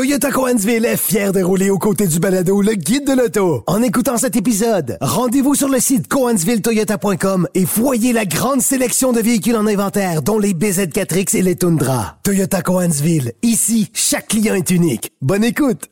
[0.00, 3.64] Toyota Coansville est fier de rouler aux côtés du balado Le Guide de l'auto.
[3.66, 9.20] En écoutant cet épisode, rendez-vous sur le site coansvilletoyota.com et voyez la grande sélection de
[9.20, 12.16] véhicules en inventaire, dont les BZ4X et les Tundra.
[12.22, 15.12] Toyota Coansville, ici, chaque client est unique.
[15.20, 15.90] Bonne écoute!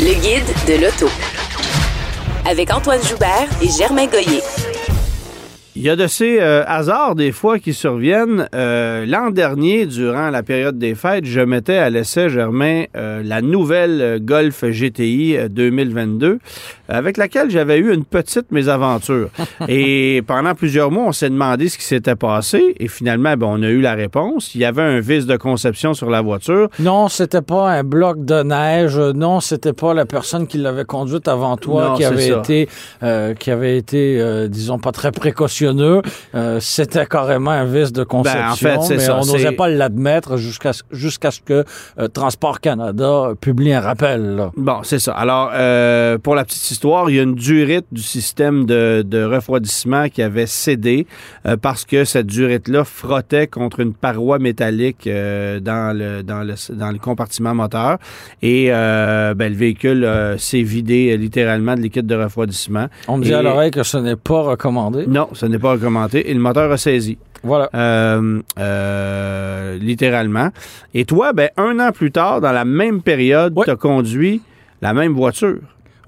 [0.00, 1.12] Le guide de l'auto.
[2.46, 4.40] Avec Antoine Joubert et Germain Goyer.
[5.80, 8.48] Il y a de ces euh, hasards des fois qui surviennent.
[8.52, 13.42] Euh, L'an dernier, durant la période des fêtes, je mettais à l'essai Germain euh, la
[13.42, 16.40] nouvelle Golf GTI 2022
[16.88, 19.28] avec laquelle j'avais eu une petite mésaventure.
[19.68, 23.62] et pendant plusieurs mois, on s'est demandé ce qui s'était passé et finalement, ben, on
[23.62, 24.54] a eu la réponse.
[24.54, 26.68] Il y avait un vice de conception sur la voiture.
[26.78, 28.98] Non, c'était pas un bloc de neige.
[28.98, 32.68] Non, c'était pas la personne qui l'avait conduite avant toi Non, qui, avait été,
[33.02, 36.02] euh, qui avait été, euh, disons, pas très précautionneux.
[36.34, 38.40] Euh, c'était carrément un vice de conception.
[38.40, 41.64] Ben, en fait, c'est mais ça, on n'osait pas l'admettre jusqu'à ce- jusqu'à ce que
[41.98, 44.36] euh, Transport Canada publie un rappel.
[44.36, 44.50] là.
[44.56, 45.12] Bon, c'est ça.
[45.12, 46.60] Alors, euh, pour la petite
[47.08, 51.06] il y a une durite du système de, de refroidissement qui avait cédé
[51.46, 56.54] euh, parce que cette durite-là frottait contre une paroi métallique euh, dans, le, dans, le,
[56.74, 57.98] dans le compartiment moteur.
[58.42, 62.86] Et euh, ben, le véhicule s'est vidé littéralement de liquide de refroidissement.
[63.08, 65.06] On me dit Et- à l'oreille que ce n'est pas recommandé.
[65.06, 66.22] Non, ce n'est pas recommandé.
[66.26, 67.18] Et le moteur a saisi.
[67.42, 67.70] Voilà.
[67.74, 70.48] Euh, euh, littéralement.
[70.94, 73.64] Et toi, ben, un an plus tard, dans la même période, Oui.
[73.64, 74.42] tu as conduit
[74.82, 75.58] la même voiture.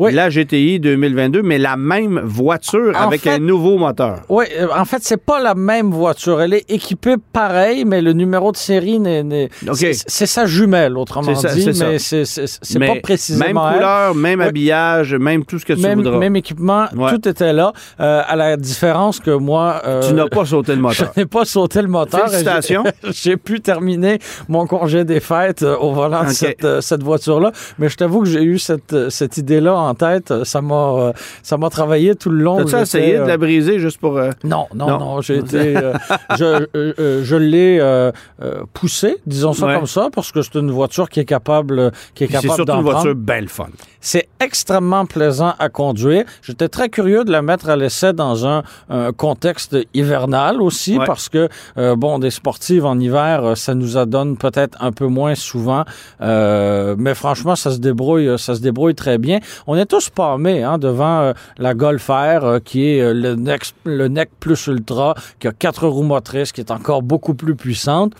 [0.00, 0.12] Oui.
[0.14, 4.20] La GTI 2022, mais la même voiture En avec fait- un nouveau moteur.
[4.30, 6.40] Oui, euh, en fait, c'est pas la même voiture.
[6.40, 9.22] Elle est équipée pareil, mais le numéro de série n'est.
[9.22, 9.76] n'est- OK.
[9.76, 11.86] c'est- sa jumelle, autrement ça, dit, c'est ça.
[11.86, 13.44] mais c'est pas précisément.
[13.46, 13.74] Même elle.
[13.74, 14.46] couleur, même Oui.
[14.46, 16.16] habillage, même tout ce que tu Même, voudras.
[16.18, 17.10] même équipement, Ouais.
[17.10, 17.72] tout était là.
[18.00, 19.82] euh, à la différence que moi.
[19.86, 21.12] euh, Tu n'as pas sauté le Je moteur.
[21.16, 22.20] n'ai pas sauté le moteur.
[22.28, 22.84] Félicitations.
[23.10, 27.52] J'ai pu terminer mon congé des fêtes au volant de cette, cette voiture-là.
[27.78, 30.44] Mais je t'avoue que j'ai eu cette, cette idée-là en tête.
[30.44, 32.58] Ça m'a euh, ça m'a travaillé tout le long.
[32.66, 34.16] J'étais, essayé de euh, la briser juste pour...
[34.16, 34.98] euh, Non, non, Non?
[34.98, 35.20] non.
[35.20, 35.92] J'ai été, euh,
[36.38, 36.66] je, euh,
[36.98, 38.12] euh, je l'ai euh,
[38.42, 39.74] euh, poussé, disons ça Ouais.
[39.76, 42.42] comme ça, parce que c'est une voiture qui est capable, euh, qui est puis C'est
[42.48, 43.14] capable surtout une voiture prendre.
[43.16, 43.66] bien le fun.
[44.00, 46.24] C'est extrêmement plaisant à conduire.
[46.42, 51.04] J'étais très curieux de la mettre à l'essai dans un, un contexte hivernal aussi, Ouais.
[51.06, 51.48] parce que
[51.78, 55.84] euh, bon, des sportives en hiver, euh, ça nous adonne peut-être un peu moins souvent,
[56.20, 59.38] euh, mais franchement, ça se débrouille, euh, ça se débrouille très bien.
[59.66, 63.34] On est tous palmés hein, devant euh, la Golf R, euh, qui est euh, le
[63.36, 67.54] NEC, le NEC Plus Ultra, qui a quatre roues motrices, qui est encore beaucoup plus
[67.54, 68.14] puissante.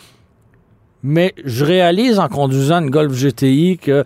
[1.02, 4.04] Mais je réalise en conduisant une Golf GTI que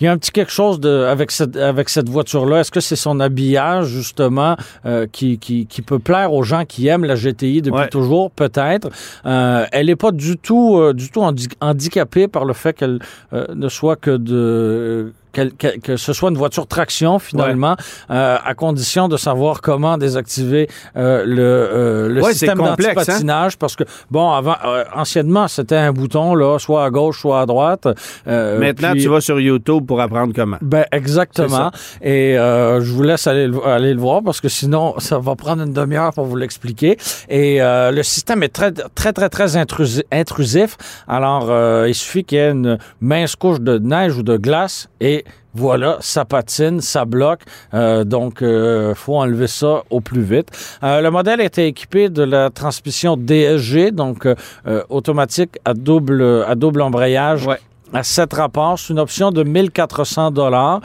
[0.00, 2.60] il y a un petit quelque chose de, avec cette, avec cette voiture-là.
[2.60, 4.56] Est-ce que c'est son habillage, justement,
[4.86, 7.88] euh, qui, qui, qui peut plaire aux gens qui aiment la GTI depuis Ouais.
[7.88, 8.30] toujours?
[8.30, 8.88] Peut-être.
[9.26, 12.98] Euh, elle n'est pas du tout, euh, du tout handi- handicapée par le fait qu'elle
[13.32, 15.12] euh, ne soit que de...
[15.32, 17.76] que, que ce soit une voiture traction, finalement,
[18.10, 22.74] euh, à condition de savoir comment désactiver euh, le, euh, le Ouais, système hein?
[22.76, 23.56] d'antipatinage.
[23.56, 27.46] Parce que, bon, avant, euh, anciennement, c'était un bouton, là, soit à gauche, soit à
[27.46, 27.86] droite.
[28.26, 30.58] Euh, Maintenant, puis- tu vas sur YouTube pour apprendre comment.
[30.74, 31.70] ben exactement.
[32.00, 35.34] Et euh, je vous laisse aller le, aller le voir parce que sinon ça va
[35.34, 36.96] prendre une demi-heure pour vous l'expliquer.
[37.28, 38.70] Et euh, le système est très
[39.00, 40.76] très très très intrusi- intrusif.
[41.08, 44.88] Alors euh, il suffit qu'il y ait une mince couche de neige ou de glace
[45.00, 47.40] et voilà, ça patine, ça bloque.
[47.74, 50.46] Euh, donc, euh, faut enlever ça au plus vite.
[50.84, 54.36] Euh, le modèle était équipé de la transmission DSG, donc euh,
[54.68, 57.58] euh, automatique à double à double embrayage Ouais.
[57.92, 58.78] À 7 rapports.
[58.78, 60.80] C'est une option de 1400 dollars.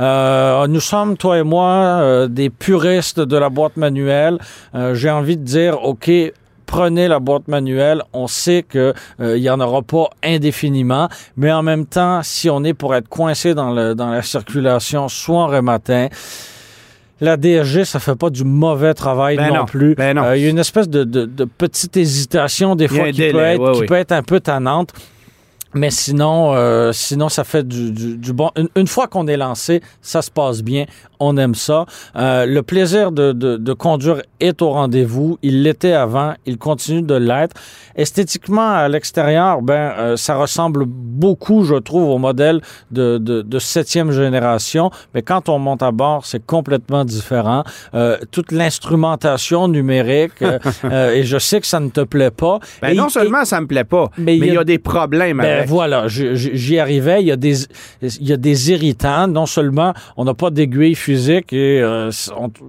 [0.00, 4.38] Euh, nous sommes, toi et moi, euh, des puristes de la boîte manuelle.
[4.74, 6.10] Euh, J'ai envie de dire, OK,
[6.64, 8.02] prenez la boîte manuelle.
[8.14, 12.48] On sait que euh, il y en aura pas indéfiniment, mais en même temps, si
[12.48, 16.08] on est pour être coincé dans, le, dans la circulation soir et matin,
[17.20, 19.94] la DSG, ça fait pas du mauvais travail Ben non, non, plus.
[19.94, 20.16] ben.
[20.16, 23.38] Euh, Il y a une espèce de, de- de petite hésitation des fois qui, peut
[23.40, 23.86] être, ouais, qui oui.
[23.86, 24.94] peut être un peu tannante.
[25.74, 28.50] Mais sinon, euh, sinon ça fait du, du- du bon.
[28.56, 30.84] Une, une fois qu'on est lancé, ça se passe bien.
[31.20, 31.84] On aime ça.
[32.16, 35.38] Euh, le plaisir de, de- de conduire est au rendez-vous.
[35.42, 36.34] Il l'était avant.
[36.46, 37.54] Il continue de l'être.
[37.94, 43.58] Esthétiquement, à l'extérieur, ben, euh, ça ressemble beaucoup, je trouve, au modèle de, de, de
[43.58, 44.90] septième génération.
[45.14, 47.62] Mais quand on monte à bord, c'est complètement différent.
[47.94, 52.58] Euh, toute l'instrumentation numérique, euh, euh, et je sais que ça ne te plaît pas.
[52.80, 54.78] Ben, Et- non et- seulement ça me plaît pas, Mais il y a- a des
[54.78, 55.59] problèmes ben avec.
[55.66, 57.20] Voilà, je- je- j'y arrivais.
[57.22, 57.54] Il y a des,
[58.02, 59.28] il y a des irritants.
[59.28, 62.10] Non seulement on n'a pas d'aiguille physique et euh,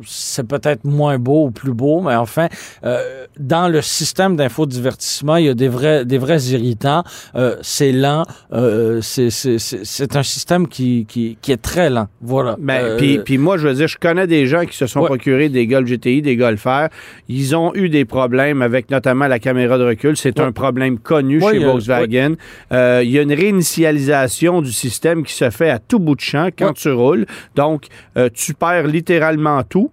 [0.06, 2.48] c'est- peut-être moins beau ou plus beau, mais enfin,
[2.84, 7.04] euh, dans le système d'infodivertissement, il y a des vrais, des vrais irritants.
[7.36, 8.26] Euh, c'est lent.
[9.02, 12.08] c'est- un système qui, qui, qui est très lent.
[12.22, 12.56] Voilà.
[12.60, 15.06] Ben, puis, puis moi, je veux dire, je connais des gens qui se sont Ouais.
[15.08, 16.88] procurés des Golf GTI, des Golf R.
[17.30, 20.18] Ils ont eu des problèmes avec notamment la caméra de recul.
[20.18, 20.46] C'est Ouais.
[20.46, 22.34] un problème connu Ouais, chez Volkswagen.
[22.72, 26.22] Euh, Il y a une réinitialisation du système qui se fait à tout bout de
[26.22, 26.74] champ quand Ouais.
[26.74, 27.25] tu roules.
[27.56, 27.88] Donc,
[28.18, 29.92] euh, tu perds littéralement tout,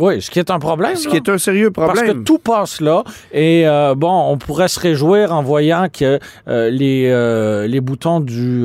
[0.00, 0.96] Oui, ce qui est un problème.
[0.96, 1.10] ce là.
[1.12, 2.24] qui est un sérieux Parce que problème.
[2.24, 3.04] tout passe là.
[3.32, 6.18] Et euh, bon, on pourrait se réjouir en voyant que
[6.48, 8.64] euh, les, euh, les boutons du...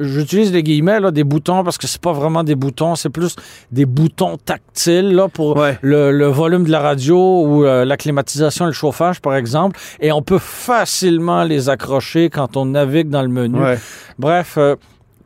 [0.00, 3.36] J'utilise des guillemets, là, des boutons, parce que c'est pas vraiment des boutons, c'est plus
[3.70, 5.78] des boutons tactiles là, pour Ouais.
[5.82, 9.78] le, le volume de la radio ou la climatisation et le chauffage, par exemple.
[10.00, 13.58] Et on peut facilement les accrocher quand on navigue dans le menu.
[13.60, 13.78] Ouais.
[14.18, 14.58] Bref,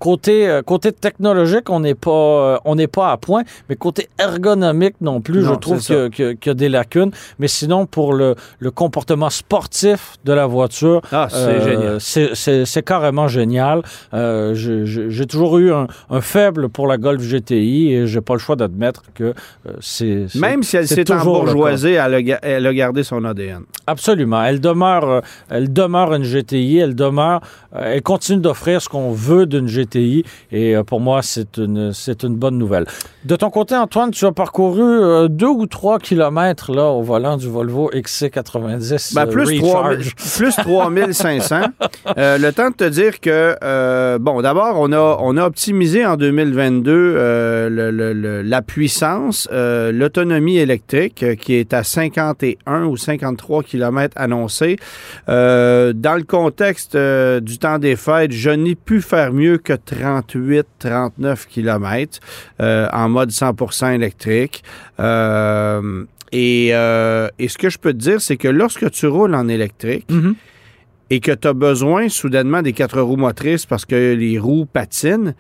[0.00, 4.08] côté, euh, côté technologique, on n'est pas, euh, on n'est pas à point, mais côté
[4.19, 7.12] ergonomique non plus, Non, je trouve qu'il y a- y, des lacunes.
[7.38, 12.67] Mais sinon, pour le, le comportement sportif de la voiture, Ah, c'est euh, génial.
[12.67, 13.82] c'est- carrément génial.
[14.14, 18.38] Euh, J'ai toujours eu un, un faible pour la Golf GTI et j'ai pas le
[18.41, 19.35] choix d'admettre que
[19.81, 20.26] c'est...
[20.35, 23.62] Même si elle s'est embourgeoisée, elle elle a gardé son ADN.
[23.87, 24.43] Absolument.
[24.43, 26.79] Elle demeure, elle demeure une GTI.
[26.79, 27.41] Elle demeure,
[27.75, 29.90] elle continue d'offrir ce qu'on veut d'une GTI.
[29.97, 30.25] Et
[30.77, 32.87] euh, pour moi, c'est une, c'est une bonne nouvelle.
[33.25, 37.37] De ton côté, Antoine, tu as parcouru euh, deux ou trois kilomètres là au volant
[37.37, 40.15] du Volvo XC90 Ben, euh, plus, 3000 Recharge.
[40.37, 41.61] plus 3500.
[42.19, 46.05] Euh, le temps de te dire que, euh, bon, d'abord, on a, on a optimisé
[46.07, 52.97] en 2022 euh, le- le- le- la puissance, l'autonomie électrique qui est à 51 ou
[52.97, 54.77] 53 km annoncé.
[55.27, 62.21] Dans le contexte du temps des fêtes, je n'ai pu faire mieux que 38-39 km
[62.61, 64.62] euh, en mode 100% électrique.
[64.99, 69.35] Euh, et, euh, et ce que je peux te dire, c'est que lorsque tu roules
[69.35, 70.35] en électrique Mhm.
[71.11, 75.35] et que tu as besoin soudainement des quatre roues motrices parce que les roues patinent,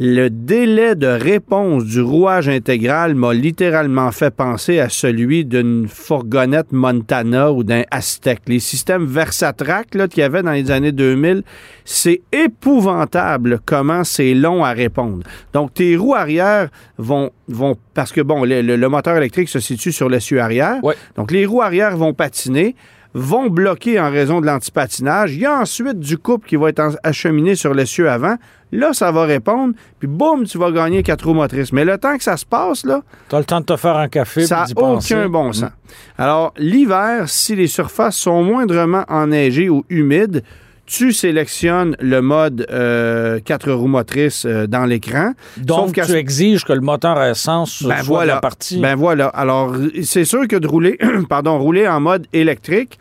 [0.00, 6.72] le délai de réponse du rouage intégral m'a littéralement fait penser à celui d'une fourgonnette
[6.72, 8.40] Montana ou d'un Aztec.
[8.48, 11.44] Les systèmes Versatrack là, qu'il y avait dans les années 2000,
[11.84, 15.22] c'est épouvantable comment c'est long à répondre.
[15.52, 17.30] Donc, tes roues arrière vont...
[17.48, 20.82] vont parce que, bon, le, le- le moteur électrique se situe sur l'essieu arrière.
[20.82, 20.94] Ouais.
[21.16, 22.74] Donc, les roues arrière vont patiner
[23.14, 25.34] vont bloquer en raison de l'antipatinage.
[25.34, 28.36] Il y a ensuite du couple qui va être acheminé sur l'essieu avant.
[28.72, 31.72] Là, ça va répondre, puis boum, tu vas gagner quatre roues motrices.
[31.72, 33.96] Mais le temps que ça se passe, là, Tu as le temps de te faire
[33.96, 35.70] un café ça n'a aucun bon sens.
[36.18, 40.42] Alors, l'hiver, si les surfaces sont moindrement enneigées ou humides,
[40.86, 45.32] tu sélectionnes le mode euh, quatre roues motrices euh, dans l'écran.
[45.56, 48.34] Donc, Sauf tu exiges que le moteur à essence Ben soit voilà.
[48.34, 48.80] la partie.
[48.80, 49.28] Ben voilà.
[49.28, 52.98] Alors, c'est sûr que de rouler, pardon, rouler en mode électrique,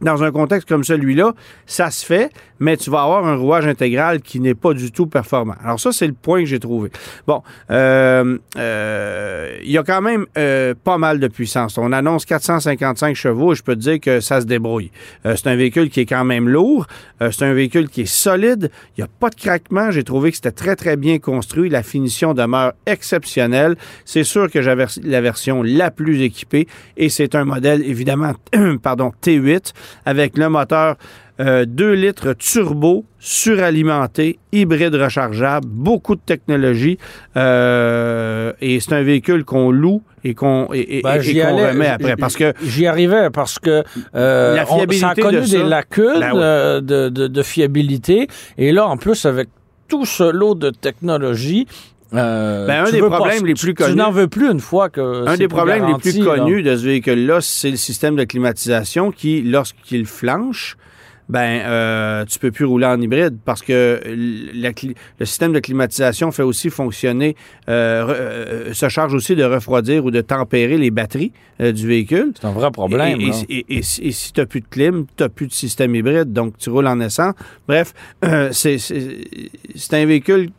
[0.00, 1.32] dans un contexte comme celui-là,
[1.66, 5.06] ça se fait, mais tu vas avoir un rouage intégral qui n'est pas du tout
[5.06, 5.54] performant.
[5.62, 6.90] Alors ça, c'est le point que j'ai trouvé.
[7.26, 11.78] Bon, euh, euh, il y a quand même euh, pas mal de puissance.
[11.78, 14.90] On annonce 455 chevaux je peux te dire que ça se débrouille.
[15.24, 16.86] Euh, c'est un véhicule qui est quand même lourd.
[17.22, 18.70] Euh, c'est un véhicule qui est solide.
[18.96, 19.90] Il n'y a pas de craquement.
[19.90, 21.68] J'ai trouvé que c'était très, très bien construit.
[21.68, 23.76] La finition demeure exceptionnelle.
[24.04, 26.66] C'est sûr que j'avais la version la plus équipée
[26.96, 28.34] et c'est un modèle, évidemment,
[28.82, 29.72] pardon, T8
[30.04, 30.96] avec le moteur
[31.38, 36.96] euh, 2 litres turbo, suralimenté, hybride rechargeable, beaucoup de technologie.
[37.36, 42.16] euh, et c'est un véhicule qu'on loue et qu'on et, Ben, et allais, remet après.
[42.16, 43.84] Parce que J'y arrivais parce que
[44.14, 44.76] euh, La on- ça a
[45.14, 48.28] fiabilité connu de des ça, lacunes ben euh, de- de fiabilité.
[48.58, 49.48] Et là, en plus, avec
[49.88, 51.66] tout ce lot de technologie,
[52.14, 54.50] euh, Ben, un tu des pas- problèmes les tu- plus Tu connus- n'en veux plus
[54.50, 56.36] une fois que un des problèmes les plus là.
[56.36, 60.76] connus de ce véhicule-là, c'est le système de climatisation qui, lorsqu'il flanche,
[61.28, 64.00] ben, euh, tu peux plus rouler en hybride parce que
[64.54, 64.70] la
[65.18, 67.34] le système de climatisation fait aussi fonctionner,
[67.68, 71.88] euh, re- euh, se charge aussi de refroidir ou de tempérer les batteries euh, du
[71.88, 72.32] véhicule.
[72.40, 73.20] C'est un vrai problème.
[73.20, 73.36] Et, et- là.
[73.48, 76.58] et- et si- tu n'as plus de clim, tu n'as plus de système hybride, donc
[76.58, 77.34] tu roules en essence.
[77.66, 77.92] Bref,
[78.52, 80.50] c'est un véhicule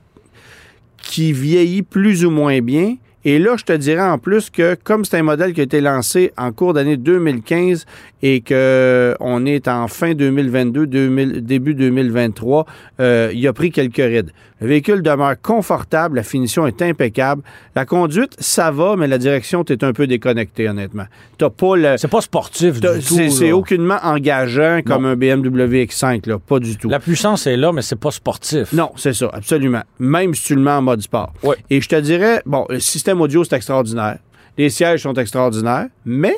[1.08, 2.96] qui vieillit plus ou moins bien.
[3.26, 5.82] Et là, je te dirais en plus que comme c'est un modèle qui a été
[5.82, 7.86] lancé en cours d'année 2015
[8.22, 12.66] et que on est en fin 2022, 2000 début 2023,
[13.00, 14.32] euh, il a pris quelques rides.
[14.60, 17.44] Le véhicule demeure confortable, la finition est impeccable.
[17.76, 21.06] La conduite, ça va, mais la direction, tu es un peu déconnecté, honnêtement.
[21.38, 21.98] T'as pas le...
[21.98, 23.30] C'est pas sportif du tout.
[23.30, 26.40] C'est aucunement engageant comme un BMW X5, là.
[26.40, 26.90] Pas du tout.
[26.90, 28.74] La puissance est là, mais c'est pas sportif.
[28.74, 29.84] Non, c'est ça, absolument.
[30.00, 31.34] Même si tu le mets en mode sport.
[31.70, 34.18] Et je te dirais, bon, le système audio, c'est extraordinaire.
[34.58, 36.36] Les sièges sont extraordinaires, mais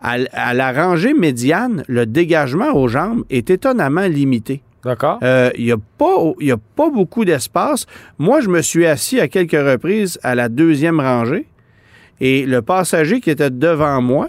[0.00, 4.62] à, à la rangée médiane, le dégagement aux jambes est étonnamment limité.
[4.84, 5.18] D'accord.
[5.22, 7.86] Euh, Il n'y a, a pas beaucoup d'espace.
[8.18, 11.46] Moi, je me suis assis à quelques reprises à la deuxième rangée
[12.20, 14.28] et le passager qui était devant moi,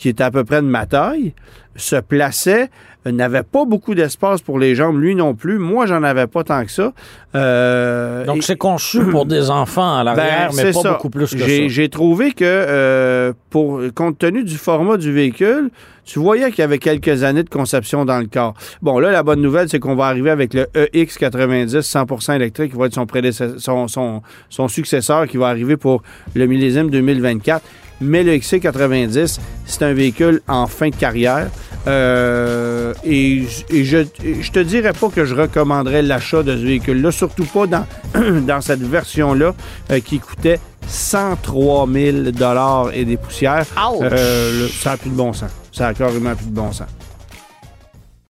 [0.00, 1.34] qui était à peu près de ma taille,
[1.76, 2.70] se plaçait,
[3.06, 5.58] euh, n'avait pas beaucoup d'espace pour les jambes, lui non plus.
[5.58, 6.92] Moi, j'en avais pas tant que ça.
[7.34, 10.92] Euh, Donc, et- c'est conçu pour des enfants à l'arrière, ben, mais c'est pas ça.
[10.92, 11.68] beaucoup plus que J'ai- ça.
[11.68, 15.70] J'ai trouvé que, euh, pour, compte tenu du format du véhicule,
[16.04, 18.54] tu voyais qu'il y avait quelques années de conception dans le corps.
[18.82, 22.72] Bon, là, la bonne nouvelle, c'est qu'on va arriver avec le E EX90 100% électrique,
[22.72, 26.02] qui va être son, prédécesseur, son, son, son successeur, qui va arriver pour
[26.34, 27.62] le millésime 2024.
[28.00, 31.48] Mais le XC90, c'est un véhicule en fin de carrière.
[31.86, 37.10] Euh, et je, et je te dirais pas que je recommanderais l'achat de ce véhicule-là,
[37.10, 37.86] surtout pas dans,
[38.46, 39.54] dans cette version-là
[39.90, 42.16] euh, qui coûtait 103 000
[42.92, 43.64] et des poussières.
[44.02, 45.50] Euh, le- ça n'a plus de bon sens.
[45.72, 46.88] Ça a carrément plus de bon sens.